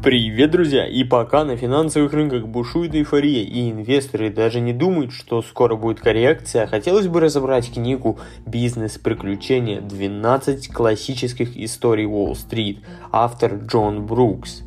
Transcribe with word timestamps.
Привет, 0.00 0.52
друзья! 0.52 0.86
И 0.86 1.02
пока 1.02 1.44
на 1.44 1.56
финансовых 1.56 2.12
рынках 2.12 2.46
бушует 2.46 2.94
эйфория, 2.94 3.42
и 3.42 3.68
инвесторы 3.72 4.30
даже 4.30 4.60
не 4.60 4.72
думают, 4.72 5.12
что 5.12 5.42
скоро 5.42 5.74
будет 5.74 5.98
коррекция, 5.98 6.68
хотелось 6.68 7.08
бы 7.08 7.18
разобрать 7.18 7.72
книгу 7.72 8.16
«Бизнес. 8.46 8.96
Приключения. 8.96 9.80
12 9.80 10.68
классических 10.68 11.56
историй 11.56 12.06
Уолл-стрит», 12.06 12.78
автор 13.10 13.56
Джон 13.56 14.06
Брукс. 14.06 14.62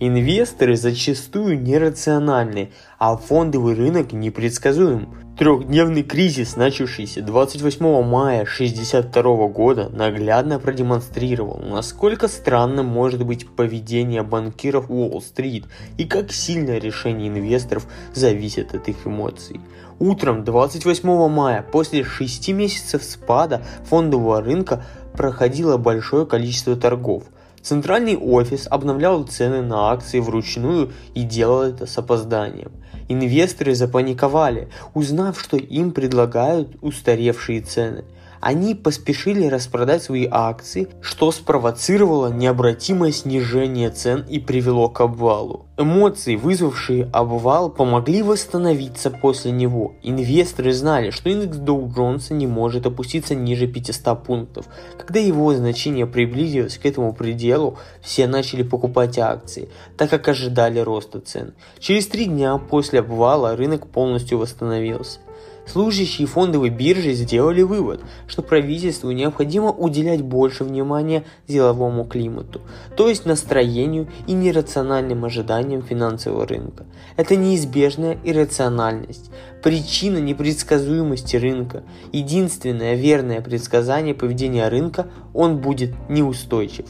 Инвесторы 0.00 0.74
зачастую 0.74 1.62
нерациональны, 1.62 2.72
а 2.98 3.16
фондовый 3.16 3.76
рынок 3.76 4.12
непредсказуем. 4.12 5.14
Трехдневный 5.38 6.02
кризис, 6.02 6.56
начавшийся 6.56 7.22
28 7.22 8.02
мая 8.02 8.42
1962 8.42 9.48
года, 9.48 9.88
наглядно 9.88 10.58
продемонстрировал, 10.58 11.58
насколько 11.58 12.28
странным 12.28 12.84
может 12.84 13.24
быть 13.24 13.48
поведение 13.48 14.22
банкиров 14.22 14.90
Уолл-стрит 14.90 15.64
и 15.96 16.04
как 16.04 16.32
сильно 16.32 16.76
решение 16.76 17.28
инвесторов 17.28 17.86
зависит 18.12 18.74
от 18.74 18.88
их 18.88 19.06
эмоций. 19.06 19.58
Утром 19.98 20.44
28 20.44 21.28
мая, 21.28 21.62
после 21.62 22.04
6 22.04 22.50
месяцев 22.50 23.02
спада 23.02 23.62
фондового 23.88 24.42
рынка, 24.42 24.84
проходило 25.14 25.78
большое 25.78 26.26
количество 26.26 26.76
торгов– 26.76 27.24
Центральный 27.62 28.16
офис 28.16 28.66
обновлял 28.68 29.22
цены 29.24 29.62
на 29.62 29.92
акции 29.92 30.18
вручную 30.20 30.92
и 31.14 31.22
делал 31.22 31.62
это 31.62 31.86
с 31.86 31.96
опозданием. 31.96 32.72
Инвесторы 33.08 33.74
запаниковали, 33.74 34.68
узнав, 34.94 35.40
что 35.40 35.56
им 35.56 35.92
предлагают 35.92 36.76
устаревшие 36.80 37.60
цены– 37.60 38.04
они 38.42 38.74
поспешили 38.74 39.46
распродать 39.46 40.02
свои 40.02 40.26
акции, 40.28 40.88
что 41.00 41.30
спровоцировало 41.30 42.26
необратимое 42.26 43.12
снижение 43.12 43.88
цен 43.90 44.26
и 44.28 44.40
привело 44.40 44.88
к 44.88 45.00
обвалу. 45.00 45.66
Эмоции, 45.78 46.34
вызвавшие 46.34 47.08
обвал, 47.12 47.70
помогли 47.70 48.20
восстановиться 48.22 49.12
после 49.12 49.52
него. 49.52 49.94
Инвесторы 50.02 50.72
знали, 50.72 51.10
что 51.10 51.30
индекс 51.30 51.58
Доу 51.58 51.88
Джонса 51.88 52.34
не 52.34 52.48
может 52.48 52.84
опуститься 52.84 53.36
ниже 53.36 53.68
500 53.68 54.24
пунктов. 54.24 54.66
Когда 54.98 55.20
его 55.20 55.54
значение 55.54 56.08
приблизилось 56.08 56.78
к 56.78 56.84
этому 56.84 57.14
пределу, 57.14 57.78
все 58.00 58.26
начали 58.26 58.64
покупать 58.64 59.20
акции, 59.20 59.68
так 59.96 60.10
как 60.10 60.26
ожидали 60.26 60.80
роста 60.80 61.20
цен. 61.20 61.54
Через 61.78 62.08
три 62.08 62.26
дня 62.26 62.58
после 62.58 63.00
обвала 63.00 63.54
рынок 63.54 63.86
полностью 63.86 64.38
восстановился. 64.38 65.20
Служащие 65.66 66.26
фондовой 66.26 66.70
биржи 66.70 67.12
сделали 67.12 67.62
вывод, 67.62 68.00
что 68.26 68.42
правительству 68.42 69.10
необходимо 69.12 69.70
уделять 69.70 70.22
больше 70.22 70.64
внимания 70.64 71.24
деловому 71.46 72.04
климату, 72.04 72.60
то 72.96 73.08
есть 73.08 73.26
настроению 73.26 74.08
и 74.26 74.32
нерациональным 74.32 75.24
ожиданиям 75.24 75.82
финансового 75.82 76.46
рынка. 76.46 76.84
Это 77.16 77.36
неизбежная 77.36 78.18
иррациональность, 78.24 79.30
причина 79.62 80.18
непредсказуемости 80.18 81.36
рынка. 81.36 81.84
Единственное 82.12 82.94
верное 82.94 83.40
предсказание 83.40 84.14
поведения 84.14 84.68
рынка– 84.68 85.06
он 85.34 85.58
будет 85.58 85.94
неустойчив. 86.08 86.86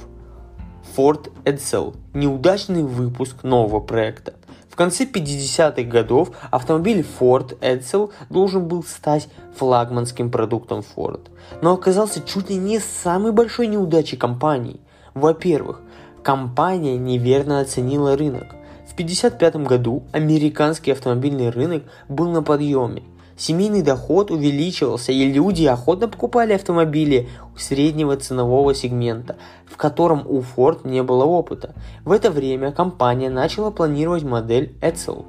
Ford 0.96 1.30
Edsel– 1.44 1.94
неудачный 2.14 2.82
выпуск 2.82 3.44
нового 3.44 3.80
проекта. 3.80 4.34
В 4.72 4.76
конце 4.76 5.04
50-х 5.04 5.82
годов 5.82 6.30
автомобиль 6.50 7.04
Ford 7.20 7.58
Edsel 7.60 8.10
должен 8.30 8.66
был 8.68 8.82
стать 8.82 9.28
флагманским 9.54 10.30
продуктом 10.30 10.80
Ford, 10.80 11.28
но 11.60 11.74
оказался 11.74 12.22
чуть 12.22 12.48
ли 12.48 12.56
не 12.56 12.78
самой 12.78 13.32
большой 13.32 13.66
неудачей 13.66 14.16
компании. 14.16 14.80
Во-первых, 15.12 15.82
компания 16.22 16.96
неверно 16.96 17.60
оценила 17.60 18.16
рынок. 18.16 18.46
В 18.88 18.94
1955 18.94 19.56
году 19.56 20.04
американский 20.10 20.92
автомобильный 20.92 21.50
рынок 21.50 21.82
был 22.08 22.30
на 22.30 22.42
подъеме, 22.42 23.02
Семейный 23.36 23.82
доход 23.82 24.30
увеличивался, 24.30 25.12
и 25.12 25.30
люди 25.30 25.64
охотно 25.64 26.08
покупали 26.08 26.52
автомобили 26.52 27.28
среднего 27.56 28.16
ценового 28.16 28.74
сегмента, 28.74 29.36
в 29.66 29.76
котором 29.76 30.24
у 30.26 30.40
Ford 30.40 30.80
не 30.88 31.02
было 31.02 31.24
опыта. 31.24 31.74
В 32.04 32.12
это 32.12 32.30
время 32.30 32.72
компания 32.72 33.30
начала 33.30 33.70
планировать 33.70 34.22
модель 34.22 34.74
Edsel. 34.80 35.24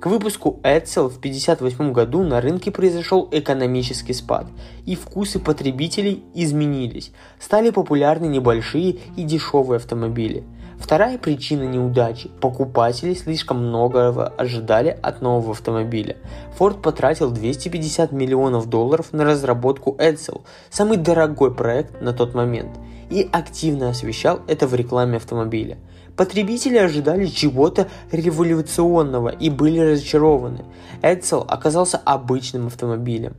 К 0.00 0.06
выпуску 0.06 0.60
Edsel 0.62 1.08
в 1.08 1.18
1958 1.18 1.92
году 1.92 2.22
на 2.22 2.40
рынке 2.40 2.70
произошел 2.70 3.28
экономический 3.32 4.12
спад, 4.12 4.46
и 4.84 4.94
вкусы 4.94 5.38
потребителей 5.38 6.22
изменились. 6.34 7.12
Стали 7.40 7.70
популярны 7.70 8.26
небольшие 8.26 8.98
и 9.16 9.22
дешевые 9.22 9.76
автомобили– 9.76 10.44
Вторая 10.78 11.18
причина 11.18 11.64
неудачи– 11.64 12.30
покупатели 12.40 13.14
слишком 13.14 13.66
многого 13.66 14.28
ожидали 14.28 14.96
от 15.02 15.20
нового 15.22 15.52
автомобиля. 15.52 16.16
Ford 16.58 16.80
потратил 16.80 17.30
250 17.30 18.12
миллионов 18.12 18.68
долларов 18.68 19.12
на 19.12 19.24
разработку 19.24 19.96
Edsel, 19.98 20.42
самый 20.70 20.98
дорогой 20.98 21.54
проект 21.54 22.00
на 22.00 22.12
тот 22.12 22.34
момент, 22.34 22.78
и 23.10 23.28
активно 23.32 23.90
освещал 23.90 24.40
это 24.46 24.66
в 24.66 24.74
рекламе 24.74 25.16
автомобиля. 25.16 25.78
Потребители 26.14 26.76
ожидали 26.76 27.26
чего-то 27.26 27.88
революционного 28.12 29.30
и 29.30 29.50
были 29.50 29.80
разочарованы. 29.80 30.64
Edsel 31.02 31.44
оказался 31.46 31.96
обычным 31.98 32.68
автомобилем. 32.68 33.34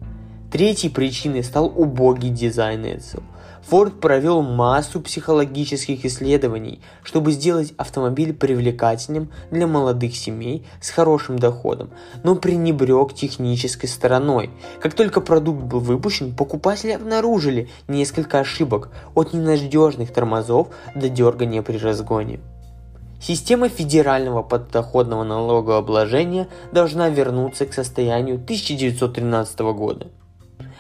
Третьей 0.52 0.90
причиной 0.90 1.44
стал 1.44 1.72
убогий 1.76 2.30
дизайн 2.30 2.84
Edsel– 2.84 3.24
Форд 3.70 4.00
провел 4.00 4.44
массу 4.44 5.02
психологических 5.02 6.06
исследований, 6.06 6.80
чтобы 7.04 7.34
сделать 7.34 7.74
автомобиль 7.76 8.34
привлекательным 8.34 9.30
для 9.52 9.68
молодых 9.68 10.16
семей 10.16 10.66
с 10.80 10.90
хорошим 10.90 11.38
доходом, 11.38 11.90
но 12.24 12.38
пренебрег 12.38 13.14
технической 13.14 13.90
стороной. 13.90 14.52
Как 14.80 14.94
только 14.94 15.20
продукт 15.20 15.64
был 15.64 15.82
выпущен, 15.82 16.34
покупатели 16.34 16.92
обнаружили 16.92 17.68
несколько 17.90 18.40
ошибок 18.40 18.90
от 19.16 19.34
ненадежных 19.34 20.14
тормозов 20.14 20.70
до 20.96 21.10
дергания 21.10 21.62
при 21.62 21.78
разгоне. 21.78 22.40
Система 23.20 23.68
федерального 23.68 24.44
подоходного 24.44 25.26
налогообложения 25.26 26.48
должна 26.72 27.10
вернуться 27.10 27.66
к 27.66 27.74
состоянию 27.74 28.36
1913 28.36 29.60
года. 29.60 30.08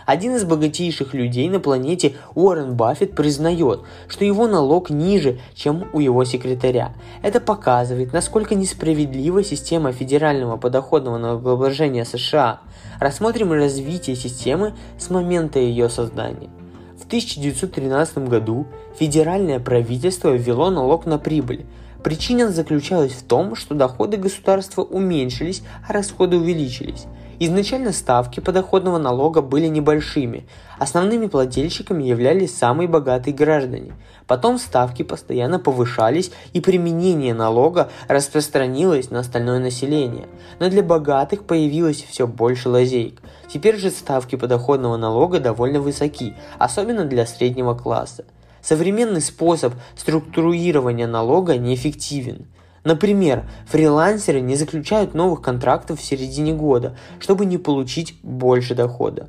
Один 0.07 0.37
из 0.37 0.45
богатейших 0.45 1.13
людей 1.13 1.49
на 1.49 1.59
планете 1.59 2.15
Уоррен 2.33 2.75
Баффет 2.75 3.13
признает, 3.13 3.81
что 4.07 4.23
его 4.23 4.47
налог 4.47 4.89
ниже, 4.89 5.37
чем 5.53 5.89
у 5.91 5.99
его 5.99 6.23
секретаря. 6.23 6.93
Это 7.21 7.41
показывает, 7.41 8.13
насколько 8.13 8.55
несправедлива 8.55 9.43
система 9.43 9.91
федерального 9.91 10.55
подоходного 10.55 11.17
налогообложения 11.17 12.05
США. 12.05 12.61
Рассмотрим 13.01 13.51
развитие 13.51 14.15
системы 14.15 14.75
с 14.97 15.09
момента 15.09 15.59
ее 15.59 15.89
создания. 15.89 16.49
В 16.97 17.05
1913 17.05 18.29
году 18.29 18.65
федеральное 18.97 19.59
правительство 19.59 20.29
ввело 20.29 20.69
налог 20.69 21.05
на 21.05 21.19
прибыль. 21.19 21.65
Причина 22.01 22.49
заключалась 22.49 23.11
в 23.11 23.23
том, 23.23 23.55
что 23.55 23.75
доходы 23.75 24.15
государства 24.15 24.83
уменьшились, 24.83 25.63
а 25.85 25.91
расходы 25.91 26.37
увеличились. 26.37 27.07
Изначально 27.39 27.91
ставки 27.91 28.39
подоходного 28.39 28.97
налога 28.97 29.41
были 29.43 29.67
небольшими. 29.67 30.47
Основными 30.79 31.27
плательщиками 31.27 32.03
являлись 32.03 32.55
самые 32.55 32.87
богатые 32.87 33.35
граждане. 33.35 33.93
Потом 34.25 34.57
ставки 34.57 35.03
постоянно 35.03 35.59
повышались 35.59 36.31
и 36.53 36.61
применение 36.61 37.35
налога 37.35 37.91
распространилось 38.07 39.11
на 39.11 39.19
остальное 39.19 39.59
население. 39.59 40.27
Но 40.59 40.69
для 40.69 40.81
богатых 40.81 41.43
появилось 41.43 42.03
все 42.03 42.25
больше 42.25 42.69
лазеек. 42.69 43.21
Теперь 43.47 43.77
же 43.77 43.91
ставки 43.91 44.35
подоходного 44.35 44.97
налога 44.97 45.39
довольно 45.39 45.79
высоки, 45.79 46.33
особенно 46.57 47.05
для 47.05 47.27
среднего 47.27 47.75
класса. 47.75 48.25
Современный 48.63 49.21
способ 49.21 49.75
структурирования 49.95 51.07
налога 51.07 51.55
неэффективен– 51.57 52.47
Например, 52.87 53.43
фрилансеры 53.65 54.39
не 54.39 54.55
заключают 54.55 55.13
новых 55.13 55.41
контрактов 55.41 55.99
в 55.99 56.03
середине 56.03 56.53
года, 56.53 56.95
чтобы 57.19 57.45
не 57.45 57.57
получить 57.57 58.15
больше 58.23 58.75
дохода. 58.75 59.27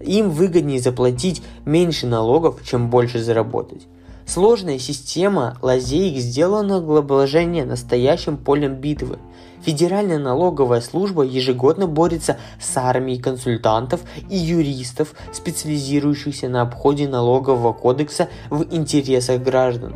Им 0.00 0.30
выгоднее 0.30 0.80
заплатить 0.80 1.42
меньше 1.66 2.06
налогов, 2.06 2.60
чем 2.64 2.88
больше 2.88 3.22
заработать. 3.22 3.86
Сложная 4.24 4.78
система 4.78 5.58
лазеек 5.60 6.16
сделана 6.16 6.80
для 6.80 7.66
настоящим 7.66 8.38
полем 8.38 8.76
битвы. 8.76 9.18
Федеральная 9.60 10.18
налоговая 10.18 10.80
служба 10.80 11.24
ежегодно 11.24 11.86
борется 11.86 12.38
с 12.58 12.74
армией 12.78 13.20
консультантов 13.20 14.00
и 14.30 14.36
юристов, 14.38 15.12
специализирующихся 15.30 16.48
на 16.48 16.62
обходе 16.62 17.06
налогового 17.06 17.74
кодекса 17.74 18.30
в 18.48 18.64
интересах 18.74 19.42
граждан. 19.42 19.94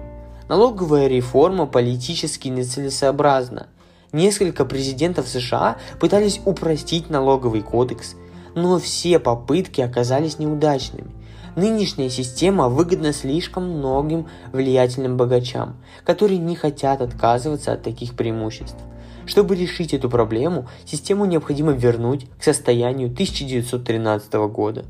Налоговая 0.52 1.06
реформа 1.06 1.64
политически 1.64 2.48
нецелесообразна. 2.48 3.68
Несколько 4.12 4.66
президентов 4.66 5.26
США 5.26 5.78
пытались 5.98 6.42
упростить 6.44 7.08
налоговый 7.08 7.62
кодекс, 7.62 8.16
но 8.54 8.78
все 8.78 9.18
попытки 9.18 9.80
оказались 9.80 10.38
неудачными. 10.38 11.10
Нынешняя 11.56 12.10
система 12.10 12.68
выгодна 12.68 13.14
слишком 13.14 13.66
многим 13.78 14.28
влиятельным 14.52 15.16
богачам, 15.16 15.76
которые 16.04 16.36
не 16.36 16.54
хотят 16.54 17.00
отказываться 17.00 17.72
от 17.72 17.82
таких 17.82 18.14
преимуществ. 18.14 18.76
Чтобы 19.24 19.56
решить 19.56 19.94
эту 19.94 20.10
проблему, 20.10 20.68
систему 20.84 21.24
необходимо 21.24 21.72
вернуть 21.72 22.26
к 22.38 22.44
состоянию 22.44 23.10
1913 23.10 24.34
года. 24.50 24.84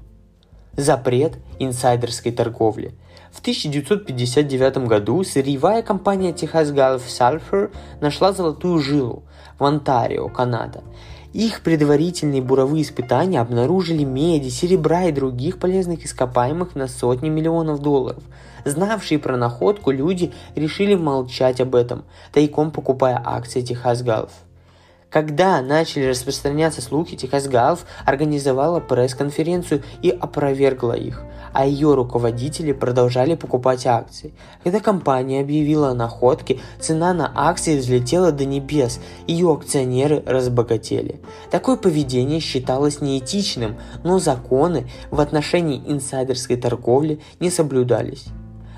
Запрет 0.77 1.35
инсайдерской 1.61 2.33
торговли. 2.33 2.97
В 3.33 3.41
1959 3.41 4.87
году 4.87 5.25
сырьевая 5.25 5.83
компания 5.83 6.33
Texas 6.33 6.73
Gulf 6.73 7.03
Sulphur 7.09 7.73
нашла 8.01 8.33
золотую 8.33 8.79
жилу 8.79 9.25
в 9.59 9.65
Онтарио, 9.65 10.29
Канада, 10.29 10.83
их 11.33 11.63
предварительные 11.63 12.43
буровые 12.43 12.83
испытания 12.83 13.41
обнаружили 13.41 14.05
меди, 14.05 14.51
серебра 14.51 15.05
и 15.05 15.13
других 15.13 15.59
полезных 15.59 16.05
ископаемых 16.05 16.75
на 16.75 16.89
сотни 16.89 17.31
миллионов 17.31 17.81
долларов. 17.81 18.23
Знавшие 18.67 19.19
про 19.19 19.39
находку 19.39 19.91
люди 19.91 20.33
решили 20.55 20.95
молчать 20.95 21.61
об 21.63 21.75
этом, 21.75 22.05
тайком 22.33 22.71
покупая 22.71 23.21
акции 23.25 23.63
Техас 23.63 24.03
Галф. 24.03 24.31
Когда 25.13 25.61
начали 25.61 26.07
распространяться 26.07 26.81
слухи, 26.81 27.17
Техас 27.17 27.47
Галф 27.47 27.85
организовала 28.07 28.81
пресс-конференцию 28.81 29.83
и 30.01 30.09
опровергла 30.09 30.95
их, 30.95 31.23
а 31.53 31.67
ее 31.67 31.95
руководители 31.95 32.73
продолжали 32.73 33.35
покупать 33.35 33.87
акции. 33.87 34.33
Когда 34.65 34.81
компания 34.81 35.43
объявила 35.43 35.91
о 35.91 35.95
находке, 35.95 36.61
цена 36.81 37.13
на 37.13 37.31
акции 37.35 37.77
взлетела 37.77 38.33
до 38.33 38.47
небес, 38.47 39.01
ее 39.27 39.53
акционеры 39.53 40.23
разбогатели. 40.25 41.21
Такое 41.51 41.77
поведение 41.77 42.41
считалось 42.41 43.03
неэтичным, 43.03 43.77
но 44.03 44.19
законы 44.19 44.89
в 45.11 45.21
отношении 45.21 45.83
инсайдерской 45.87 46.57
торговли 46.57 47.21
не 47.39 47.51
соблюдались. 47.51 48.29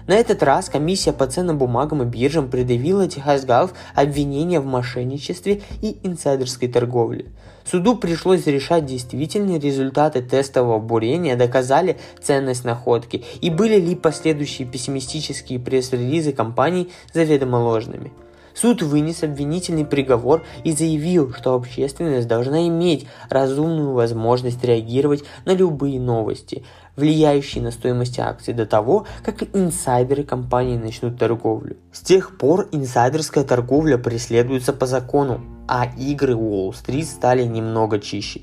На 0.06 0.14
этот 0.16 0.42
раз 0.42 0.68
комиссия 0.68 1.14
по 1.14 1.26
ценным 1.26 1.56
бумагам 1.56 2.02
и 2.02 2.04
биржам 2.04 2.50
предъявила 2.50 3.08
Техасгалф 3.08 3.72
обвинения 3.94 4.60
в 4.60 4.66
мошенничестве 4.66 5.62
и 5.80 5.96
инсайдерской 6.02 6.68
торговле. 6.68 7.26
Суду 7.64 7.96
пришлось 7.96 8.46
решать, 8.46 8.84
действительно 8.84 9.58
результаты 9.58 10.20
тестового 10.20 10.78
бурения 10.78 11.36
доказали 11.36 11.98
ценность 12.22 12.64
находки 12.64 13.24
и 13.40 13.48
были 13.48 13.80
ли 13.80 13.94
последующие 13.94 14.68
пессимистические 14.68 15.58
пресс-релизы 15.58 16.32
компаний 16.32 16.90
заведомо 17.14 17.56
ложными. 17.56 18.12
Суд 18.54 18.82
вынес 18.82 19.24
обвинительный 19.24 19.84
приговор 19.84 20.44
и 20.62 20.72
заявил, 20.72 21.32
что 21.34 21.54
общественность 21.54 22.28
должна 22.28 22.68
иметь 22.68 23.06
разумную 23.28 23.92
возможность 23.92 24.62
реагировать 24.64 25.24
на 25.44 25.54
любые 25.54 26.00
новости, 26.00 26.64
влияющие 26.96 27.62
на 27.62 27.72
стоимость 27.72 28.20
акций 28.20 28.54
до 28.54 28.64
того, 28.64 29.06
как 29.24 29.42
инсайдеры 29.54 30.22
компании 30.22 30.76
начнут 30.76 31.18
торговлю. 31.18 31.76
С 31.92 32.00
тех 32.00 32.38
пор 32.38 32.68
инсайдерская 32.70 33.42
торговля 33.42 33.98
преследуется 33.98 34.72
по 34.72 34.86
закону, 34.86 35.40
а 35.66 35.86
игры 35.98 36.36
Уолл-стрит 36.36 37.06
стали 37.08 37.42
немного 37.42 37.98
чище. 37.98 38.42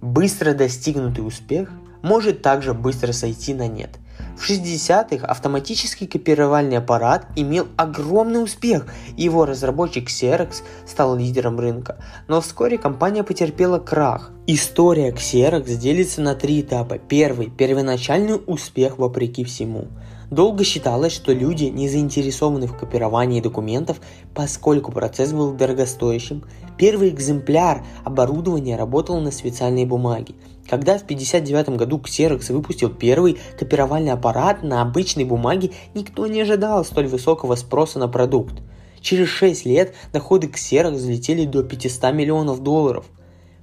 Быстро 0.00 0.54
достигнутый 0.54 1.24
успех 1.24 1.70
может 2.02 2.42
также 2.42 2.74
быстро 2.74 3.12
сойти 3.12 3.54
на 3.54 3.68
нет. 3.68 3.90
В 4.36 4.48
60-х 4.48 5.26
автоматический 5.26 6.06
копировальный 6.06 6.78
аппарат 6.78 7.26
имел 7.36 7.68
огромный 7.76 8.42
успех, 8.42 8.86
и 9.16 9.24
его 9.24 9.44
разработчик 9.44 10.08
Xerox 10.08 10.62
стал 10.86 11.16
лидером 11.16 11.60
рынка. 11.60 11.98
Но 12.28 12.40
вскоре 12.40 12.78
компания 12.78 13.22
потерпела 13.22 13.78
крах. 13.78 14.32
История 14.46 15.12
Xerox 15.12 15.76
делится 15.76 16.22
на 16.22 16.34
три 16.34 16.62
этапа. 16.62 16.98
Первый– 16.98 17.50
первоначальный 17.56 18.40
успех 18.46 18.98
вопреки 18.98 19.44
всему. 19.44 19.88
Долго 20.32 20.64
считалось, 20.64 21.12
что 21.12 21.34
люди 21.34 21.64
не 21.64 21.90
заинтересованы 21.90 22.66
в 22.66 22.74
копировании 22.74 23.42
документов, 23.42 24.00
поскольку 24.34 24.90
процесс 24.90 25.32
был 25.32 25.52
дорогостоящим. 25.52 26.42
Первый 26.78 27.10
экземпляр 27.10 27.84
оборудования 28.02 28.76
работал 28.78 29.20
на 29.20 29.30
специальной 29.30 29.84
бумаге. 29.84 30.34
Когда 30.68 30.98
в 30.98 31.02
1959 31.02 31.76
году 31.76 31.98
Xerox 31.98 32.52
выпустил 32.52 32.88
первый 32.90 33.38
копировальный 33.58 34.12
аппарат 34.12 34.62
на 34.62 34.82
обычной 34.82 35.24
бумаге, 35.24 35.72
никто 35.94 36.26
не 36.26 36.40
ожидал 36.40 36.84
столь 36.84 37.08
высокого 37.08 37.56
спроса 37.56 37.98
на 37.98 38.08
продукт. 38.08 38.54
Через 39.00 39.28
6 39.28 39.66
лет 39.66 39.94
доходы 40.12 40.46
Xerox 40.46 40.92
взлетели 40.92 41.44
до 41.44 41.62
500 41.62 42.14
миллионов 42.14 42.62
долларов. 42.62 43.06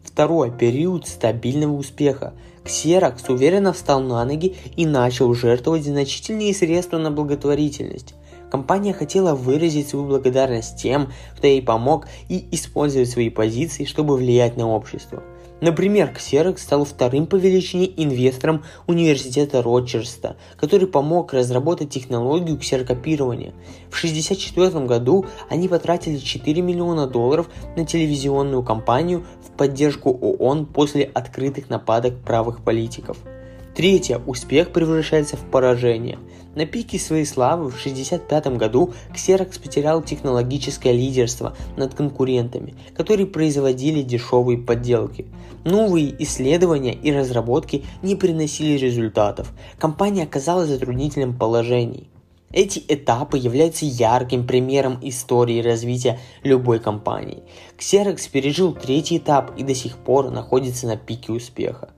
Второй 0.04 0.52
период 0.52 1.08
стабильного 1.08 1.74
успеха– 1.74 2.34
Ксерокс 2.70 3.28
уверенно 3.30 3.74
встал 3.74 4.00
на 4.00 4.24
ноги 4.26 4.56
и 4.76 4.86
начал 4.86 5.34
жертвовать 5.34 5.86
значительные 5.86 6.54
средства 6.54 7.00
на 7.00 7.10
благотворительность. 7.10 8.14
Компания 8.52 8.94
хотела 8.94 9.34
выразить 9.34 9.90
свою 9.90 10.06
благодарность 10.06 10.78
тем, 10.82 11.12
кто 11.36 11.48
ей 11.48 11.62
помог, 11.62 12.08
и 12.30 12.48
использовать 12.52 13.10
свои 13.10 13.30
позиции, 13.30 13.86
чтобы 13.86 14.16
влиять 14.16 14.56
на 14.56 14.68
общество– 14.68 15.24
Например, 15.62 16.14
Xerox 16.16 16.60
стал 16.60 16.86
вторым 16.86 17.28
по 17.28 17.36
величине 17.36 17.86
инвестором 17.86 18.64
университета 18.88 19.62
Рочерста, 19.62 20.38
который 20.58 20.88
помог 20.88 21.34
разработать 21.34 21.90
технологию 21.90 22.58
ксерокопирования. 22.58 23.54
В 23.90 23.98
1964 23.98 24.86
году 24.86 25.26
они 25.50 25.68
потратили 25.68 26.18
4 26.18 26.62
миллиона 26.62 27.08
долларов 27.08 27.50
на 27.76 27.86
телевизионную 27.86 28.64
кампанию 28.64 29.26
в 29.46 29.52
поддержку 29.58 30.12
ООН 30.12 30.68
после 30.68 31.04
открытых 31.04 31.70
нападок 31.70 32.18
правых 32.22 32.64
политиков. 32.64 33.18
Третье. 33.76 34.22
Успех 34.26 34.72
превращается 34.72 35.38
в 35.38 35.50
поражение. 35.50 36.20
На 36.60 36.66
пике 36.66 37.00
своей 37.00 37.24
славы 37.24 37.70
в 37.70 37.80
1965 37.80 38.58
году 38.58 38.94
Xerox 39.16 39.62
потерял 39.62 40.02
технологическое 40.02 40.92
лидерство 40.92 41.56
над 41.78 41.94
конкурентами, 41.94 42.76
которые 42.94 43.28
производили 43.28 44.02
дешевые 44.02 44.58
подделки. 44.58 45.26
Новые 45.64 46.14
исследования 46.22 46.94
и 46.94 47.14
разработки 47.14 47.86
не 48.02 48.18
приносили 48.18 48.78
результатов. 48.78 49.54
Компания 49.78 50.24
оказалась 50.24 50.68
в 50.68 50.74
затруднительном 50.74 51.38
положении. 51.38 52.10
Эти 52.52 52.84
этапы 52.90 53.38
являются 53.38 53.86
ярким 53.86 54.46
примером 54.46 55.00
истории 55.02 55.62
развития 55.62 56.20
любой 56.44 56.80
компании. 56.80 57.44
Xerox 57.78 58.30
пережил 58.30 58.74
третий 58.74 59.20
этап 59.20 59.58
и 59.58 59.64
до 59.64 59.74
сих 59.74 59.96
пор 59.96 60.30
находится 60.30 60.88
на 60.88 60.98
пике 60.98 61.32
успеха. 61.32 61.94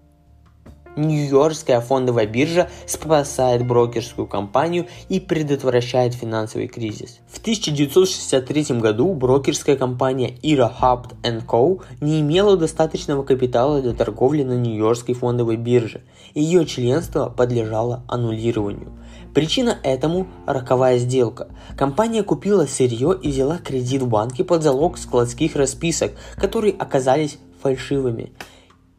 Нью-Йоркская 0.95 1.79
фондовая 1.81 2.25
биржа 2.25 2.69
спасает 2.85 3.65
брокерскую 3.65 4.27
компанию 4.27 4.87
и 5.09 5.19
предотвращает 5.19 6.13
финансовый 6.13 6.67
кризис. 6.67 7.19
В 7.29 7.39
1963 7.39 8.79
году 8.79 9.13
брокерская 9.13 9.77
компания 9.77 10.35
Ira 10.43 10.71
Hapt 10.81 11.15
Co. 11.47 11.81
не 12.01 12.21
имела 12.21 12.57
достаточного 12.57 13.23
капитала 13.23 13.81
для 13.81 13.93
торговли 13.93 14.43
на 14.43 14.53
Нью-Йоркской 14.53 15.15
фондовой 15.15 15.55
бирже, 15.55 16.01
ее 16.33 16.65
членство 16.65 17.29
подлежало 17.29 18.03
аннулированию. 18.07 18.91
Причина 19.33 19.77
этому– 19.83 20.27
роковая 20.45 20.97
сделка. 20.97 21.47
Компания 21.77 22.21
купила 22.21 22.65
сырье 22.65 23.17
и 23.21 23.29
взяла 23.29 23.57
кредит 23.59 24.01
в 24.01 24.07
банке 24.07 24.43
под 24.43 24.61
залог 24.61 24.97
складских 24.97 25.55
расписок, 25.55 26.11
которые 26.35 26.73
оказались 26.73 27.37
фальшивыми. 27.61 28.33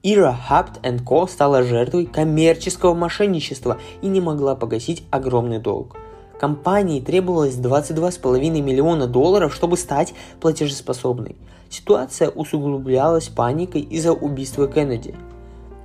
Ира 0.04 0.32
Хапт 0.32 0.80
Co. 1.04 1.28
стала 1.28 1.62
жертвой 1.62 2.06
коммерческого 2.06 2.92
мошенничества 2.92 3.78
и 4.00 4.08
не 4.08 4.20
могла 4.20 4.56
погасить 4.56 5.04
огромный 5.10 5.60
долг. 5.60 5.96
Компании 6.40 7.00
требовалось 7.00 7.54
22,5 7.54 8.60
миллиона 8.60 9.06
долларов, 9.06 9.54
чтобы 9.54 9.76
стать 9.76 10.12
платежеспособной. 10.40 11.36
Ситуация 11.70 12.30
усугублялась 12.30 13.28
паникой 13.28 13.82
из-за 13.82 14.12
убийства 14.12 14.66
Кеннеди– 14.66 15.14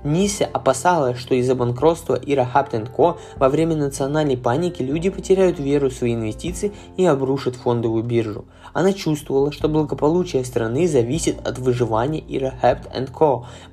Нисе 0.08 0.44
опасалась, 0.44 1.18
что 1.18 1.34
из-за 1.34 1.54
банкротства 1.54 2.18
Ира 2.20 2.44
Хаптенко 2.44 3.18
во 3.36 3.48
время 3.48 3.76
национальной 3.76 4.36
паники 4.36 4.82
люди 4.82 5.10
потеряют 5.10 5.58
веру 5.58 5.90
в 5.90 5.92
свои 5.92 6.14
инвестиции 6.14 6.72
и 6.96 7.04
обрушат 7.04 7.56
фондовую 7.56 8.02
биржу. 8.02 8.46
Она 8.72 8.92
чувствовала, 8.92 9.52
что 9.52 9.68
благополучие 9.68 10.44
страны 10.44 10.88
зависит 10.88 11.46
от 11.46 11.58
выживания 11.58 12.24
Ира 12.26 12.52
Хапт 12.60 12.88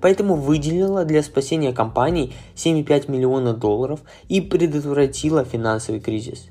поэтому 0.02 0.36
выделила 0.36 1.06
для 1.06 1.24
спасения 1.24 1.74
компании 1.74 2.34
7,5 2.56 3.10
миллиона 3.10 3.54
долларов 3.54 4.02
и 4.28 4.42
предотвратила 4.42 5.44
финансовый 5.44 6.00
кризис. 6.00 6.48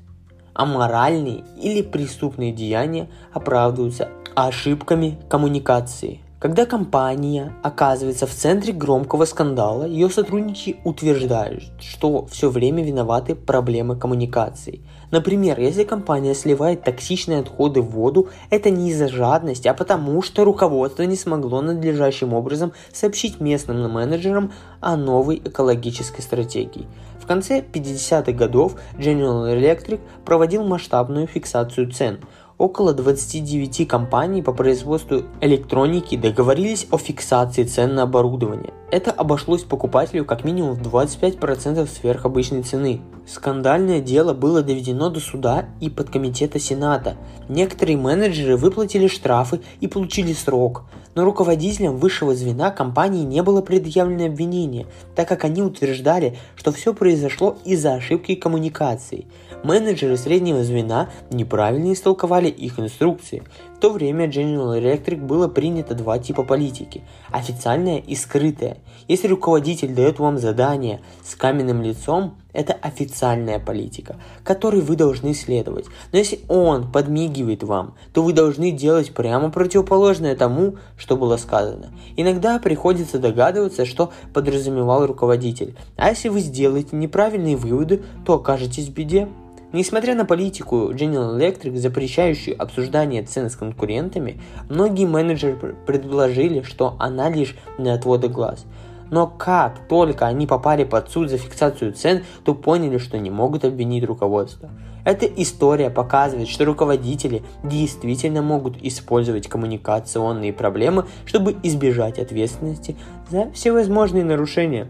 Аморальные 0.53 1.43
или 1.61 1.81
преступные 1.81 2.51
деяния 2.51 3.09
оправдываются 3.33 4.09
ошибками 4.35 5.19
коммуникации. 5.29 6.24
Когда 6.37 6.65
компания 6.65 7.53
оказывается 7.63 8.27
в 8.27 8.31
центре 8.31 8.73
громкого 8.73 9.23
скандала, 9.23 9.85
ее 9.85 10.09
сотрудники 10.09 10.75
утверждают, 10.83 11.63
что 11.79 12.25
все 12.25 12.49
время 12.49 12.83
виноваты 12.83 13.35
проблемы 13.35 13.95
коммуникации. 13.95 14.81
Например, 15.11 15.57
если 15.57 15.85
компания 15.85 16.35
сливает 16.35 16.83
токсичные 16.83 17.39
отходы 17.39 17.81
в 17.81 17.91
воду, 17.91 18.27
это 18.49 18.69
не 18.69 18.89
из-за 18.89 19.07
жадности, 19.07 19.69
а 19.69 19.73
потому 19.73 20.21
что 20.21 20.43
руководство 20.43 21.03
не 21.03 21.15
смогло 21.15 21.61
надлежащим 21.61 22.33
образом 22.33 22.73
сообщить 22.91 23.39
местным 23.39 23.89
менеджерам 23.89 24.51
о 24.81 24.97
новой 24.97 25.37
экологической 25.37 26.21
стратегии. 26.21 26.85
В 27.17 27.27
конце 27.27 27.61
50-х 27.61 28.33
годов 28.33 28.75
General 28.97 29.57
Electric 29.57 30.01
проводил 30.25 30.65
масштабную 30.65 31.27
фиксацию 31.27 31.89
цен– 31.89 32.19
Около 32.57 32.93
29 32.93 33.85
компаний 33.85 34.41
по 34.41 34.53
производству 34.53 35.23
электроники 35.41 36.15
договорились 36.15 36.87
о 36.89 36.97
фиксации 36.97 37.65
цен 37.65 37.95
на 37.95 38.03
оборудование. 38.03 38.73
Это 38.91 39.11
обошлось 39.11 39.63
покупателю 39.63 40.23
как 40.23 40.45
минимум 40.45 40.75
в 40.75 40.81
25% 40.81 41.85
сверх 41.87 42.25
обычной 42.25 42.63
цены. 42.63 43.01
Скандальное 43.27 44.01
дело 44.01 44.33
было 44.33 44.61
доведено 44.61 45.09
до 45.09 45.19
суда 45.19 45.65
и 45.81 45.89
подкомитета 45.89 46.59
Сената. 46.59 47.17
Некоторые 47.49 47.97
менеджеры 47.97 48.55
выплатили 48.55 49.07
штрафы 49.07 49.61
и 49.79 49.87
получили 49.87 50.33
срок, 50.33 50.83
но 51.15 51.25
руководителям 51.25 51.97
высшего 51.97 52.35
звена 52.35 52.69
компании 52.71 53.23
не 53.23 53.41
было 53.41 53.61
предъявлено 53.61 54.25
обвинение, 54.25 54.85
так 55.15 55.27
как 55.27 55.43
они 55.43 55.61
утверждали, 55.61 56.37
что 56.55 56.71
все 56.71 56.93
произошло 56.93 57.57
из-за 57.65 57.95
ошибки 57.95 58.35
коммуникации– 58.35 59.25
Менеджеры 59.65 60.15
среднего 60.15 60.63
звена 60.63 61.09
неправильно 61.31 61.91
истолковали 61.91 62.49
их 62.49 62.79
инструкции. 62.79 63.41
В 63.75 63.79
то 63.79 63.89
время 63.89 64.27
General 64.27 64.79
Electric 64.79 65.17
было 65.17 65.47
принято 65.47 65.95
два 65.95 66.19
типа 66.19 66.43
политики– 66.43 67.01
официальная 67.31 67.97
и 67.97 68.13
скрытая. 68.13 68.77
Если 69.07 69.27
руководитель 69.27 69.95
дает 69.95 70.19
вам 70.19 70.37
задание 70.37 71.01
с 71.23 71.33
каменным 71.33 71.81
лицом, 71.81 72.35
это 72.55 72.73
официальная 72.73 73.59
политика, 73.59 74.15
которой 74.43 74.81
вы 74.81 74.95
должны 74.95 75.33
следовать. 75.33 75.85
Но 76.11 76.17
если 76.17 76.39
он 76.47 76.91
подмигивает 76.91 77.63
вам, 77.63 77.95
то 78.13 78.23
вы 78.23 78.33
должны 78.33 78.71
делать 78.71 79.13
прямо 79.13 79.51
противоположное 79.51 80.35
тому, 80.35 80.75
что 80.97 81.17
было 81.17 81.37
сказано. 81.37 81.91
Иногда 82.15 82.57
приходится 82.59 83.19
догадываться, 83.19 83.85
что 83.85 84.11
подразумевал 84.33 85.05
руководитель. 85.05 85.75
А 85.97 86.09
если 86.09 86.29
вы 86.29 86.39
сделаете 86.39 86.95
неправильные 86.95 87.57
выводы, 87.57 88.03
то 88.25 88.35
окажетесь 88.35 88.87
в 88.87 88.93
беде. 88.93 89.27
Несмотря 89.73 90.15
на 90.15 90.23
политику 90.23 90.91
General 90.91 91.37
Electric, 91.37 91.75
запрещающую 91.75 92.55
обсуждание 92.61 93.23
цен 93.23 93.49
с 93.49 93.57
конкурентами, 93.57 94.39
многие 94.69 95.05
менеджеры 95.05 95.75
предложили, 95.85 96.61
что 96.61 96.95
она 96.97 97.29
лишь 97.29 97.57
для 97.77 97.95
отвода 97.95 98.29
глаз. 98.29 98.65
Но 99.11 99.27
как 99.27 99.87
только 99.87 100.25
они 100.25 100.47
попали 100.47 100.83
под 100.83 101.09
суд 101.09 101.29
за 101.29 101.37
фиксацию 101.37 101.93
цен, 101.93 102.23
то 102.43 102.55
поняли, 102.55 102.97
что 102.97 103.17
не 103.17 103.29
могут 103.29 103.65
обвинить 103.65 104.03
руководство. 104.03 104.69
Эта 105.05 105.27
история 105.27 105.91
показывает, 105.91 106.47
что 106.47 106.65
руководители 106.65 107.43
действительно 107.63 108.41
могут 108.41 108.81
использовать 108.81 109.47
коммуникационные 109.47 110.51
проблемы, 110.51 111.05
чтобы 111.25 111.55
избежать 111.61 112.17
ответственности 112.17 112.97
за 113.29 113.51
всевозможные 113.51 114.23
нарушения. 114.23 114.87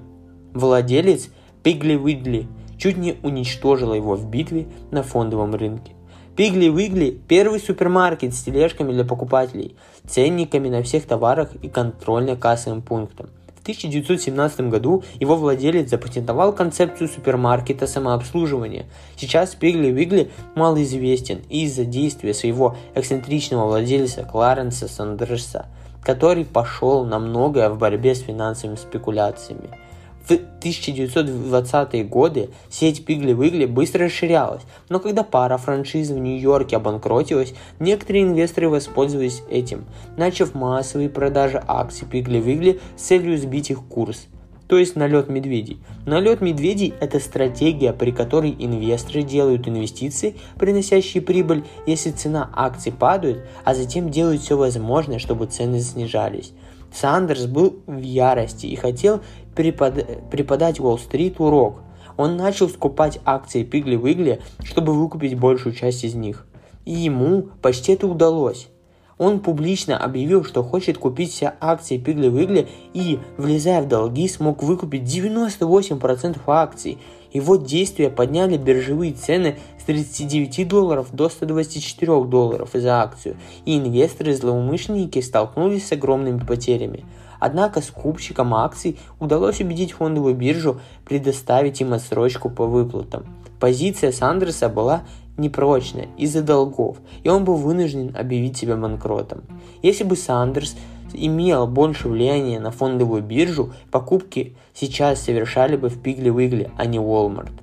Владелец 0.54 1.30
Пигли 1.64 1.96
Уидли 1.96 2.48
чуть 2.78 2.98
не 2.98 3.18
уничтожила 3.24 3.94
его 3.94 4.16
в 4.16 4.30
битве 4.30 4.68
на 4.92 5.04
фондовом 5.04 5.54
рынке. 5.54 5.92
Пигли 6.38 6.70
Уигли– 6.70 7.18
первый 7.28 7.60
супермаркет 7.60 8.34
с 8.34 8.44
тележками 8.44 8.92
для 8.92 9.04
покупателей, 9.04 9.76
ценниками 10.08 10.70
на 10.70 10.84
всех 10.84 11.06
товарах 11.06 11.56
и 11.62 11.68
контрольно-кассовым 11.70 12.82
пунктом. 12.82 13.30
В 13.66 13.68
1917 13.68 14.70
году 14.70 15.04
его 15.20 15.36
владелец 15.36 15.90
запатентовал 15.90 16.54
концепцию 16.54 17.10
супермаркета 17.10 17.88
самообслуживания. 17.88 18.86
Сейчас 19.18 19.56
Пигли 19.56 19.92
Уигли 19.92 20.30
малоизвестен 20.54 21.40
из-за 21.50 21.84
действия 21.84 22.36
своего 22.36 22.78
эксцентричного 22.94 23.66
владельца 23.66 24.22
Кларенса 24.22 24.88
Сандерса, 24.88 25.66
который 26.04 26.46
пошел 26.46 27.06
на 27.06 27.18
многое 27.18 27.72
в 27.72 27.80
борьбе 27.80 28.14
с 28.14 28.20
финансовыми 28.20 28.76
спекуляциями– 28.76 29.72
в 30.28 30.32
1920-е 30.32 32.04
годы 32.04 32.50
сеть 32.70 33.06
Пигли-Выгли 33.06 33.66
быстро 33.66 34.06
расширялась, 34.06 34.64
но 34.90 35.00
когда 35.00 35.24
пара 35.24 35.58
франшиз 35.58 36.10
в 36.10 36.18
Нью-Йорке 36.18 36.78
обанкротилась, 36.78 37.54
некоторые 37.80 38.24
инвесторы 38.24 38.70
воспользовались 38.70 39.44
этим, 39.50 39.86
начав 40.18 40.56
массовые 40.56 41.10
продажи 41.10 41.64
акций 41.68 42.08
Пигли-Выгли 42.12 42.80
с 42.98 43.04
целью 43.04 43.38
сбить 43.38 43.70
их 43.70 43.84
курс 43.84 44.28
то 44.68 44.78
есть 44.78 44.96
налет 44.96 45.30
медведей. 45.30 45.80
Налет 46.06 46.42
медведей– 46.42 46.94
это 47.00 47.20
стратегия, 47.20 47.94
при 47.94 48.12
которой 48.12 48.56
инвесторы 48.58 49.22
делают 49.22 49.68
инвестиции, 49.68 50.36
приносящие 50.58 51.22
прибыль, 51.22 51.64
если 51.86 52.12
цена 52.12 52.50
акций 52.54 52.92
падает, 52.92 53.46
а 53.64 53.76
затем 53.76 54.10
делают 54.10 54.42
все 54.42 54.58
возможное, 54.58 55.20
чтобы 55.20 55.46
цены 55.46 55.82
снижались. 55.82 56.52
Сандерс 56.92 57.46
был 57.46 57.80
в 57.88 58.00
ярости 58.00 58.68
и 58.68 58.76
хотел 58.76 59.22
препод... 59.56 60.06
преподать 60.30 60.80
Уолл-стрит 60.80 61.40
урок. 61.40 61.82
Он 62.18 62.38
начал 62.38 62.70
скупать 62.70 63.20
акции 63.26 63.64
Пигли-Вигли, 63.64 64.42
чтобы 64.64 64.94
выкупить 64.94 65.38
большую 65.38 65.74
часть 65.74 66.04
из 66.04 66.16
них. 66.16 66.46
И 66.86 66.92
ему 66.92 67.50
почти 67.62 67.94
это 67.94 68.08
удалось. 68.08 68.70
Он 69.18 69.40
публично 69.40 69.98
объявил, 69.98 70.44
что 70.44 70.62
хочет 70.62 70.98
купить 70.98 71.32
все 71.32 71.54
акции 71.62 71.98
Пигли-Вигли 71.98 72.68
и, 72.94 73.20
влезая 73.38 73.82
в 73.82 73.88
долги, 73.88 74.28
смог 74.28 74.62
выкупить 74.62 75.04
98% 75.04 76.38
акций. 76.48 76.98
Его 77.32 77.56
действия 77.56 78.10
подняли 78.10 78.58
биржевые 78.58 79.14
цены 79.14 79.58
с 79.80 79.84
39 79.84 80.68
долларов 80.68 81.08
до 81.12 81.30
124 81.30 82.24
долларов 82.26 82.70
за 82.74 83.02
акцию, 83.02 83.38
и 83.66 83.78
инвесторы-злоумышленники 83.78 85.20
столкнулись 85.22 85.88
с 85.88 85.92
огромными 85.92 86.40
потерями. 86.40 87.04
Однако 87.46 87.80
скупщикам 87.82 88.56
акций 88.56 88.98
удалось 89.20 89.62
убедить 89.62 89.92
фондовую 89.92 90.34
биржу 90.34 90.82
предоставить 91.06 91.80
им 91.80 91.94
отсрочку 91.94 92.50
по 92.50 92.66
выплатам. 92.66 93.28
Позиция 93.60 94.12
Сандерса 94.12 94.68
была 94.68 95.04
непрочная 95.38 96.08
из-за 96.18 96.42
долгов, 96.42 96.98
и 97.22 97.30
он 97.30 97.44
был 97.44 97.58
вынужден 97.58 98.16
объявить 98.18 98.58
себя 98.58 98.76
банкротом. 98.76 99.44
Если 99.84 100.04
бы 100.04 100.16
Сандерс 100.16 100.76
имел 101.14 101.68
больше 101.68 102.10
влияния 102.10 102.60
на 102.60 102.72
фондовую 102.72 103.22
биржу, 103.22 103.74
покупки 103.92 104.58
сейчас 104.74 105.22
совершали 105.22 105.78
бы 105.78 105.90
в 105.90 106.02
Пигли-Вигли, 106.02 106.72
а 106.80 106.88
не 106.88 106.98
Walmart. 106.98 107.54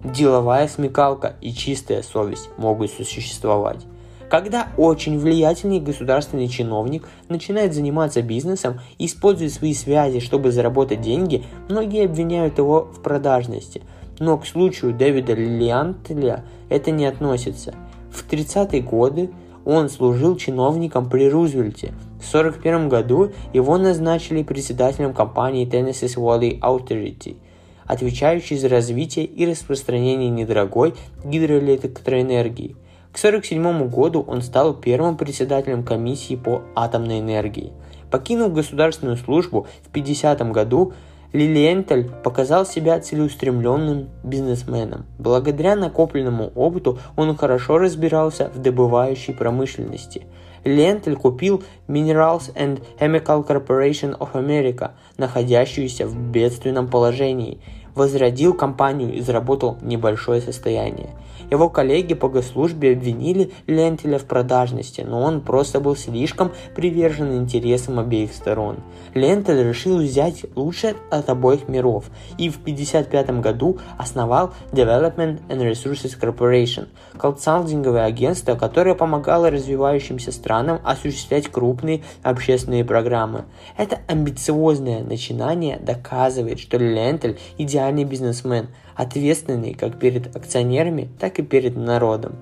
Деловая 0.00 0.66
смекалка 0.66 1.36
и 1.40 1.52
чистая 1.52 2.02
совесть 2.02 2.50
могут 2.56 2.90
существовать. 2.90 3.86
Когда 4.32 4.68
очень 4.78 5.18
влиятельный 5.18 5.78
государственный 5.78 6.48
чиновник 6.48 7.06
начинает 7.28 7.74
заниматься 7.74 8.22
бизнесом 8.22 8.80
и 8.96 9.04
использует 9.04 9.52
свои 9.52 9.74
связи, 9.74 10.20
чтобы 10.20 10.52
заработать 10.52 11.02
деньги, 11.02 11.44
многие 11.68 12.06
обвиняют 12.06 12.56
его 12.56 12.88
в 12.96 13.02
продажности. 13.02 13.82
Но 14.20 14.38
к 14.38 14.46
случаю 14.46 14.94
Дэвида 14.94 15.34
Лиантеля 15.34 16.46
это 16.70 16.90
не 16.92 17.04
относится. 17.04 17.74
В 18.10 18.26
30-е 18.26 18.80
годы 18.80 19.28
он 19.66 19.90
служил 19.90 20.34
чиновником 20.38 21.10
при 21.10 21.28
Рузвельте. 21.28 21.88
В 22.18 22.34
1941 22.34 22.88
году 22.88 23.32
его 23.52 23.76
назначили 23.76 24.42
председателем 24.42 25.12
компании 25.12 25.68
Tennessee 25.68 26.16
Valley 26.16 26.58
Authority, 26.58 27.36
отвечающей 27.84 28.56
за 28.56 28.70
развитие 28.70 29.26
и 29.26 29.44
распространение 29.44 30.30
недорогой 30.30 30.94
гидроэлектроэнергии. 31.22 32.76
К 33.12 33.18
1947 33.18 33.90
году 33.90 34.24
он 34.26 34.40
стал 34.40 34.72
первым 34.72 35.18
председателем 35.18 35.84
комиссии 35.84 36.34
по 36.34 36.62
атомной 36.74 37.20
энергии. 37.20 37.72
Покинув 38.10 38.54
государственную 38.54 39.18
службу 39.18 39.66
в 39.82 39.90
1950 39.90 40.50
году, 40.50 40.94
Лилиенталь 41.34 42.10
показал 42.24 42.64
себя 42.64 42.98
целеустремленным 43.00 44.08
бизнесменом. 44.24 45.04
Благодаря 45.18 45.76
накопленному 45.76 46.52
опыту 46.54 46.98
он 47.14 47.36
хорошо 47.36 47.76
разбирался 47.76 48.50
в 48.54 48.60
добывающей 48.60 49.34
промышленности. 49.34 50.26
Лентель 50.64 51.16
купил 51.16 51.62
Minerals 51.88 52.54
and 52.54 52.82
Chemical 52.98 53.46
Corporation 53.46 54.16
of 54.18 54.32
America, 54.32 54.92
находящуюся 55.18 56.06
в 56.06 56.16
бедственном 56.16 56.88
положении, 56.88 57.60
возродил 57.94 58.54
компанию 58.54 59.12
и 59.12 59.20
заработал 59.20 59.76
небольшое 59.82 60.40
состояние. 60.40 61.10
Его 61.52 61.68
коллеги 61.68 62.14
по 62.14 62.30
госслужбе 62.30 62.92
обвинили 62.92 63.50
Лентеля 63.66 64.18
в 64.18 64.24
продажности, 64.24 65.02
но 65.02 65.20
он 65.20 65.42
просто 65.42 65.80
был 65.80 65.94
слишком 65.96 66.50
привержен 66.74 67.36
интересам 67.36 67.98
обеих 67.98 68.32
сторон. 68.32 68.78
Лентель 69.12 69.62
решил 69.62 69.98
взять 69.98 70.46
лучшее 70.56 70.94
от 71.10 71.28
обоих 71.28 71.68
миров 71.68 72.06
и 72.38 72.48
в 72.48 72.56
1955 72.56 73.40
году 73.42 73.76
основал 73.98 74.54
Development 74.72 75.40
and 75.50 75.70
Resources 75.70 76.18
Corporation, 76.18 76.88
консалтинговое 77.18 78.04
агентство, 78.06 78.54
которое 78.54 78.94
помогало 78.94 79.50
развивающимся 79.50 80.32
странам 80.32 80.80
осуществлять 80.82 81.48
крупные 81.48 82.02
общественные 82.22 82.86
программы. 82.86 83.44
Это 83.76 83.98
амбициозное 84.08 85.02
начинание 85.02 85.78
доказывает, 85.78 86.60
что 86.60 86.78
Лентель 86.78 87.38
идеальный 87.58 88.04
бизнесмен– 88.04 88.68
ответственный 88.94 89.74
как 89.74 89.98
перед 89.98 90.34
акционерами, 90.34 91.08
так 91.18 91.38
и 91.38 91.42
перед 91.42 91.76
народом. 91.76 92.36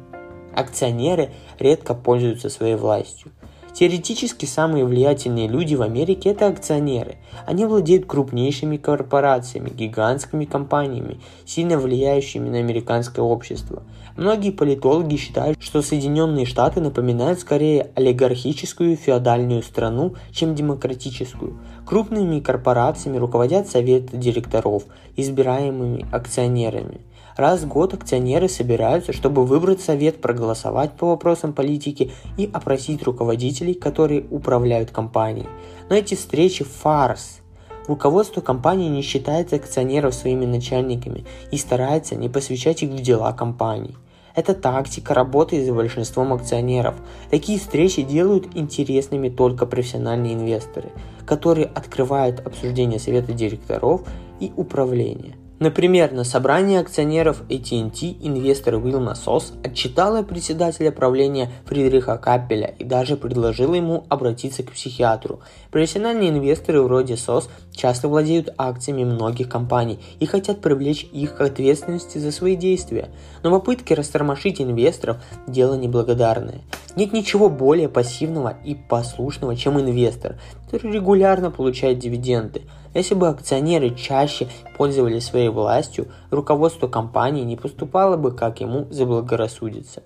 Акционеры 0.54 1.30
редко 1.58 1.94
пользуются 1.94 2.48
своей 2.50 2.74
властью. 2.74 3.30
Теоретически 3.72 4.46
самые 4.46 4.84
влиятельные 4.84 5.46
люди 5.46 5.74
в 5.74 5.82
Америке– 5.82 6.30
это 6.30 6.48
акционеры. 6.48 7.16
Они 7.46 7.64
владеют 7.64 8.04
крупнейшими 8.04 8.76
корпорациями, 8.76 9.70
гигантскими 9.70 10.44
компаниями, 10.44 11.20
сильно 11.46 11.78
влияющими 11.78 12.48
на 12.48 12.58
американское 12.58 13.24
общество. 13.24 13.84
Многие 14.16 14.50
политологи 14.50 15.16
считают, 15.16 15.62
что 15.62 15.82
Соединенные 15.82 16.46
Штаты 16.46 16.80
напоминают 16.80 17.38
скорее 17.38 17.90
олигархическую 17.94 18.96
феодальную 18.96 19.62
страну, 19.62 20.14
чем 20.32 20.54
демократическую. 20.54 21.58
Крупными 21.86 22.40
корпорациями 22.40 23.18
руководят 23.18 23.68
советы 23.68 24.16
директоров, 24.16 24.84
избираемыми 25.16 26.06
акционерами– 26.12 27.00
Раз 27.40 27.62
в 27.62 27.68
год 27.68 27.94
акционеры 27.94 28.50
собираются, 28.50 29.14
чтобы 29.14 29.46
выбрать 29.46 29.80
совет, 29.80 30.20
проголосовать 30.20 30.92
по 30.92 31.06
вопросам 31.06 31.54
политики 31.54 32.12
и 32.36 32.50
опросить 32.52 33.02
руководителей, 33.02 33.72
которые 33.72 34.26
управляют 34.30 34.90
компанией. 34.90 35.48
Но 35.88 35.96
эти 35.96 36.14
встречи– 36.14 36.64
фарс. 36.82 37.40
Руководство 37.86 38.42
компании 38.42 38.90
не 38.90 39.00
считает 39.00 39.54
акционеров 39.54 40.14
своими 40.14 40.44
начальниками 40.44 41.24
и 41.50 41.56
старается 41.56 42.14
не 42.14 42.28
посвящать 42.28 42.82
их 42.82 42.90
в 42.90 43.00
дела 43.00 43.32
компании. 43.32 43.96
Это 44.34 44.54
тактика 44.54 45.14
работы 45.14 45.64
за 45.64 45.72
большинством 45.72 46.34
акционеров. 46.34 46.94
Такие 47.30 47.58
встречи 47.58 48.02
делают 48.02 48.54
интересными 48.54 49.28
только 49.28 49.64
профессиональные 49.64 50.34
инвесторы, 50.34 50.90
которые 51.24 51.66
открывают 51.66 52.46
обсуждение 52.46 53.00
совета 53.00 53.32
директоров 53.32 54.02
и 54.40 54.52
управления. 54.56 55.36
Например, 55.60 56.10
на 56.10 56.24
собрании 56.24 56.78
акционеров 56.78 57.42
AT&T 57.50 58.26
инвестор 58.26 58.76
Уилма 58.76 59.14
Сос 59.14 59.52
отчитала 59.62 60.22
председателя 60.22 60.90
правления 60.90 61.50
Фридриха 61.66 62.16
Каппеля 62.16 62.74
и 62.78 62.84
даже 62.84 63.18
предложила 63.18 63.74
ему 63.74 64.06
обратиться 64.08 64.62
к 64.62 64.72
психиатру. 64.72 65.40
Профессиональные 65.70 66.30
инвесторы 66.30 66.80
вроде 66.80 67.18
Сос 67.18 67.50
часто 67.72 68.08
владеют 68.08 68.48
акциями 68.56 69.04
многих 69.04 69.50
компаний 69.50 70.00
и 70.18 70.24
хотят 70.24 70.62
привлечь 70.62 71.06
их 71.12 71.36
к 71.36 71.42
ответственности 71.42 72.16
за 72.16 72.32
свои 72.32 72.56
действия. 72.56 73.10
Но 73.42 73.50
попытки 73.50 73.92
растормошить 73.92 74.62
инвесторов– 74.62 75.18
дело 75.46 75.74
неблагодарное. 75.74 76.62
Нет 76.96 77.12
ничего 77.12 77.50
более 77.50 77.90
пассивного 77.90 78.56
и 78.64 78.74
послушного, 78.74 79.54
чем 79.56 79.78
инвестор, 79.78 80.36
который 80.64 80.90
регулярно 80.90 81.50
получает 81.50 81.98
дивиденды– 81.98 82.62
если 82.94 83.14
бы 83.14 83.28
акционеры 83.28 83.94
чаще 83.94 84.48
пользовались 84.76 85.26
своей 85.26 85.48
властью, 85.48 86.08
руководство 86.30 86.88
компании 86.88 87.44
не 87.44 87.56
поступало 87.56 88.16
бы, 88.16 88.32
как 88.32 88.60
ему 88.60 88.86
заблагорассудится. 88.90 90.02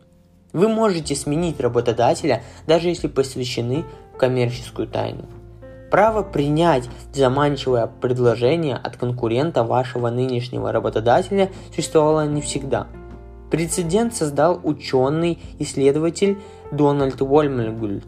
Вы 0.52 0.68
можете 0.68 1.16
сменить 1.16 1.60
работодателя, 1.60 2.42
даже 2.66 2.88
если 2.88 3.08
посвящены 3.08 3.84
в 4.14 4.18
коммерческую 4.18 4.86
тайну. 4.86 5.24
Право 5.90 6.22
принять 6.22 6.88
заманчивое 7.12 7.86
предложение 7.86 8.76
от 8.76 8.96
конкурента 8.96 9.64
вашего 9.64 10.10
нынешнего 10.10 10.72
работодателя 10.72 11.50
существовало 11.74 12.26
не 12.26 12.40
всегда. 12.40 12.88
Прецедент 13.50 14.14
создал 14.14 14.60
ученый-исследователь 14.64 16.38
Дональд 16.72 17.20
Вольмельгульд. 17.20 18.06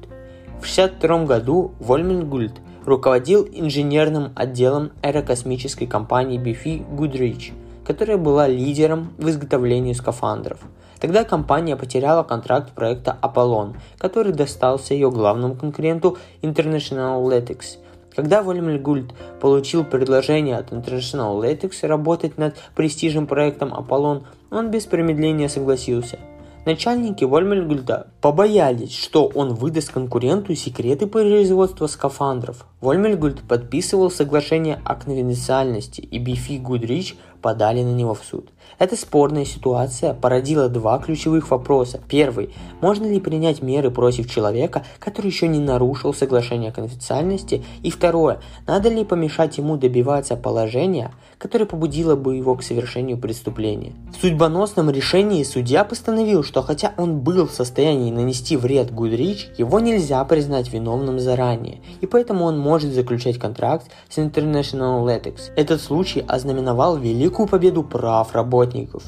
В 0.61 0.67
1962 0.67 1.25
году 1.27 1.75
Вольмельгульд 1.79 2.55
руководил 2.87 3.47
инженерным 3.53 4.33
отделом 4.35 4.93
аэрокосмической 5.03 5.87
компании 5.87 6.41
BF 6.41 6.89
Goodrich, 6.97 7.53
которая 7.85 8.17
была 8.17 8.49
лидером 8.49 9.13
в 9.19 9.29
изготовлении 9.29 9.93
скафандров. 9.93 10.61
Тогда 11.01 11.25
компания 11.25 11.77
потеряла 11.77 12.23
контракт 12.23 12.73
проекта 12.73 13.19
Apollon, 13.21 13.75
который 13.99 14.33
достался 14.33 14.95
ее 14.95 15.11
главному 15.11 15.55
конкуренту 15.55 16.17
International 16.41 17.23
Latics. 17.23 17.79
Когда 18.15 18.43
Вольмель 18.43 18.79
Гульд 18.79 19.13
получил 19.41 19.85
предложение 19.85 20.57
от 20.57 20.73
International 20.73 21.39
Latics 21.39 21.87
работать 21.87 22.39
над 22.39 22.57
престижным 22.75 23.27
проектом 23.27 23.75
Apollon, 23.75 24.23
он 24.51 24.71
без 24.71 24.87
промедления 24.87 25.49
согласился– 25.49 26.19
Начальники 26.67 27.23
Вольмельгульда 27.23 28.09
побоялись, 28.21 28.93
что 28.93 29.27
он 29.29 29.55
выдаст 29.55 29.93
конкуренту 29.93 30.57
секреты 30.57 31.07
производства 31.07 31.87
скафандров. 31.87 32.67
Вольмельгульд 32.81 33.43
подписывал 33.43 34.11
соглашение 34.11 34.81
о 34.85 34.97
конфиденциальности, 34.97 36.01
и 36.01 36.19
Бифи 36.19 36.59
Гудрич 36.59 37.15
подали 37.47 37.85
на 37.85 37.93
него 37.93 38.13
в 38.13 38.25
суд. 38.29 38.51
Эта 38.81 38.97
спорная 38.97 39.45
ситуация 39.45 40.15
породила 40.15 40.69
два 40.69 40.99
ключевых 40.99 41.51
вопроса. 41.51 42.01
Первый. 42.09 42.51
Можно 42.81 43.07
ли 43.07 43.21
принять 43.21 43.63
меры 43.63 43.93
против 43.93 44.29
человека, 44.29 44.85
который 44.99 45.29
еще 45.29 45.47
не 45.47 45.61
нарушил 45.61 46.13
соглашение 46.13 46.71
о 46.71 46.75
конфиденциальности? 46.75 47.65
И 47.85 47.91
второе. 47.93 48.41
Надо 48.67 48.89
ли 48.89 49.05
помешать 49.05 49.59
ему 49.59 49.77
добиваться 49.77 50.35
положения, 50.37 51.13
которое 51.39 51.67
побудило 51.67 52.17
бы 52.17 52.35
его 52.35 52.57
к 52.57 52.65
совершению 52.65 53.17
преступления? 53.17 53.93
В 54.13 54.21
судьбоносном 54.21 54.91
решении 54.91 55.45
судья 55.45 55.85
постановил, 55.85 56.43
что 56.43 56.63
хотя 56.63 56.93
он 56.97 57.21
был 57.21 57.47
в 57.47 57.53
состоянии 57.53 58.11
нанести 58.11 58.57
вред 58.57 58.93
Гудрич, 58.93 59.49
его 59.57 59.79
нельзя 59.79 60.25
признать 60.25 60.73
виновным 60.73 61.21
заранее, 61.21 61.81
и 62.01 62.07
поэтому 62.07 62.45
он 62.45 62.59
может 62.59 62.93
заключать 62.93 63.39
контракт 63.39 63.87
с 64.09 64.19
International 64.19 65.05
Athletics. 65.05 65.53
Этот 65.55 65.81
случай 65.81 66.25
ознаменовал 66.27 66.97
великую 66.97 67.36
победу 67.45 67.83
прав 67.83 68.35
работников. 68.35 69.03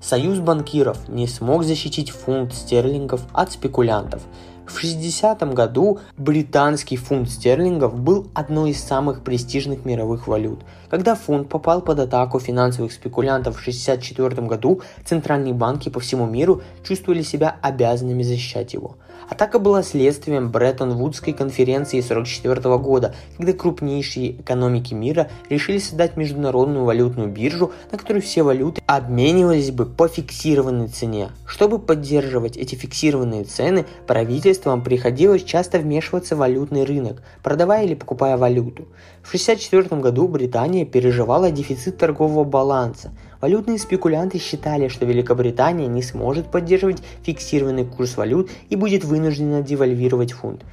Союз 0.00 0.40
банкиров 0.40 1.08
не 1.08 1.28
смог 1.28 1.62
защитить 1.62 2.10
фунт 2.10 2.52
стерлингов 2.52 3.20
от 3.32 3.52
спекулянтов. 3.52 4.22
В 4.66 4.80
60 4.80 5.54
году 5.54 6.00
британский 6.16 6.96
фунт 6.96 7.30
стерлингов 7.30 7.94
был 7.94 8.26
одной 8.34 8.70
из 8.70 8.82
самых 8.82 9.22
престижных 9.22 9.84
мировых 9.84 10.26
валют. 10.26 10.60
Когда 10.88 11.14
фунт 11.14 11.48
попал 11.48 11.82
под 11.82 12.00
атаку 12.00 12.40
финансовых 12.40 12.92
спекулянтов 12.92 13.56
в 13.56 13.60
64 13.60 14.42
году, 14.46 14.80
центральные 15.04 15.54
банки 15.54 15.88
по 15.88 16.00
всему 16.00 16.26
миру 16.26 16.62
чувствовали 16.82 17.22
себя 17.22 17.56
обязанными 17.62 18.24
защищать 18.24 18.72
его– 18.72 18.96
Атака 19.28 19.58
была 19.58 19.82
следствием 19.82 20.50
Бреттон-Вудской 20.50 21.32
конференции 21.32 22.00
1944 22.00 22.78
года, 22.78 23.14
когда 23.36 23.52
крупнейшие 23.52 24.40
экономики 24.40 24.94
мира 24.94 25.28
решили 25.48 25.78
создать 25.78 26.16
международную 26.16 26.84
валютную 26.84 27.28
биржу, 27.28 27.72
на 27.92 27.98
которой 27.98 28.20
все 28.20 28.42
валюты 28.42 28.82
обменивались 28.86 29.70
бы 29.70 29.86
по 29.86 30.08
фиксированной 30.08 30.88
цене. 30.88 31.30
Чтобы 31.46 31.78
поддерживать 31.78 32.56
эти 32.56 32.74
фиксированные 32.74 33.44
цены, 33.44 33.86
правительствам 34.06 34.82
приходилось 34.82 35.44
часто 35.44 35.78
вмешиваться 35.78 36.34
в 36.34 36.38
валютный 36.38 36.84
рынок, 36.84 37.22
продавая 37.42 37.84
или 37.84 37.94
покупая 37.94 38.36
валюту. 38.36 38.88
В 39.22 39.28
1964 39.28 40.00
году 40.00 40.28
Британия 40.28 40.84
переживала 40.84 41.50
дефицит 41.50 41.98
торгового 41.98 42.44
баланса– 42.44 43.12
Валютные 43.40 43.78
спекулянты 43.78 44.38
считали, 44.38 44.88
что 44.88 45.06
Великобритания 45.06 45.86
не 45.86 46.02
сможет 46.02 46.50
поддерживать 46.50 47.02
фиксированный 47.22 47.86
курс 47.86 48.16
валют 48.16 48.50
и 48.68 48.76
будет 48.76 49.04
вынуждена 49.04 49.62
девальвировать 49.62 50.32
фунт. 50.32 50.64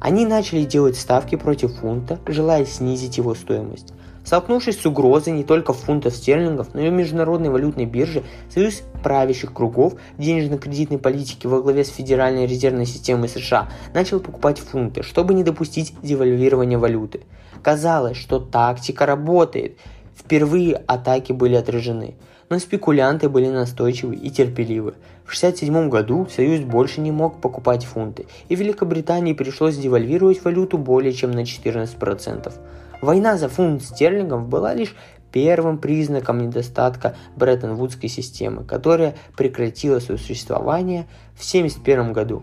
Они 0.00 0.26
начали 0.26 0.64
делать 0.64 0.96
ставки 0.96 1.36
против 1.36 1.76
фунта, 1.76 2.18
желая 2.26 2.64
снизить 2.64 3.18
его 3.18 3.34
стоимость. 3.34 3.92
Столкнувшись 4.24 4.78
с 4.78 4.84
угрозой 4.84 5.32
не 5.32 5.42
только 5.42 5.72
фунтов 5.72 6.14
стерлингов, 6.14 6.74
но 6.74 6.82
и 6.82 6.90
международной 6.90 7.48
валютной 7.48 7.86
биржи, 7.86 8.24
Союз 8.52 8.82
правящих 9.02 9.54
кругов 9.54 9.94
денежно-кредитной 10.18 10.98
политики 10.98 11.46
во 11.46 11.62
главе 11.62 11.84
с 11.84 11.88
Федеральной 11.88 12.46
резервной 12.46 12.84
системой 12.84 13.28
США 13.28 13.70
начал 13.94 14.20
покупать 14.20 14.58
фунты, 14.58 15.02
чтобы 15.02 15.34
не 15.34 15.44
допустить 15.44 15.94
девальвирования 16.02 16.78
валюты. 16.78 17.22
Казалось, 17.62 18.16
что 18.16 18.38
тактика 18.38 19.06
работает, 19.06 19.78
Впервые 20.18 20.82
атаки 20.86 21.32
были 21.32 21.54
отражены, 21.54 22.14
но 22.50 22.58
спекулянты 22.58 23.28
были 23.28 23.48
настойчивы 23.48 24.16
и 24.16 24.30
терпеливы. 24.30 24.94
В 25.24 25.36
1967 25.36 25.88
году 25.88 26.26
Союз 26.34 26.60
больше 26.60 27.00
не 27.00 27.12
мог 27.12 27.40
покупать 27.40 27.84
фунты, 27.84 28.26
и 28.48 28.56
Великобритании 28.56 29.32
пришлось 29.32 29.76
девальвировать 29.76 30.44
валюту 30.44 30.76
более 30.76 31.12
чем 31.12 31.30
на 31.30 31.44
14%. 31.44 32.52
Война 33.00 33.38
за 33.38 33.48
фунт 33.48 33.82
стерлингов 33.82 34.48
была 34.48 34.74
лишь 34.74 34.96
первым 35.30 35.78
признаком 35.78 36.38
недостатка 36.38 37.14
Бреттон-Вудской 37.36 38.08
системы, 38.08 38.64
которая 38.64 39.14
прекратила 39.36 40.00
свое 40.00 40.18
существование 40.18 41.06
в 41.34 41.46
1971 41.48 42.12
году. 42.12 42.42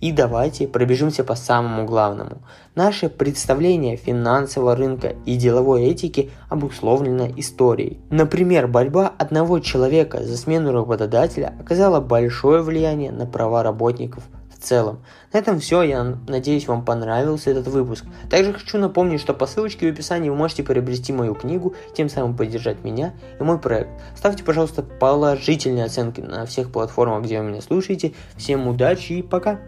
И 0.00 0.12
давайте 0.12 0.68
пробежимся 0.68 1.24
по 1.24 1.34
самому 1.34 1.86
главному. 1.86 2.42
Наше 2.74 3.08
представление 3.08 3.96
финансового 3.96 4.76
рынка 4.76 5.14
и 5.24 5.36
деловой 5.36 5.84
этики 5.84 6.30
обусловлено 6.50 7.28
историей. 7.36 7.98
Например, 8.10 8.68
борьба 8.68 9.12
одного 9.18 9.58
человека 9.60 10.22
за 10.22 10.36
смену 10.36 10.72
работодателя 10.72 11.54
оказала 11.58 12.00
большое 12.00 12.62
влияние 12.62 13.10
на 13.10 13.24
права 13.26 13.62
работников 13.62 14.24
целом. 14.66 15.02
На 15.32 15.38
этом 15.38 15.60
все. 15.60 15.82
Я 15.82 16.16
надеюсь, 16.28 16.66
вам 16.66 16.84
понравился 16.84 17.50
этот 17.50 17.68
выпуск. 17.68 18.04
Также 18.28 18.52
хочу 18.52 18.78
напомнить, 18.78 19.20
что 19.20 19.34
по 19.34 19.46
ссылочке 19.46 19.88
в 19.88 19.92
описании 19.92 20.28
вы 20.28 20.36
можете 20.36 20.62
приобрести 20.62 21.12
мою 21.12 21.34
книгу, 21.34 21.74
тем 21.94 22.08
самым 22.08 22.36
поддержать 22.36 22.84
меня 22.84 23.14
и 23.38 23.42
мой 23.42 23.58
проект. 23.58 23.90
Ставьте, 24.16 24.44
пожалуйста, 24.44 24.82
положительные 24.82 25.84
оценки 25.84 26.20
на 26.20 26.46
всех 26.46 26.70
платформах, 26.70 27.24
где 27.24 27.40
вы 27.40 27.50
меня 27.50 27.60
слушаете. 27.60 28.12
Всем 28.36 28.66
удачи 28.66 29.14
и 29.14 29.22
пока! 29.22 29.58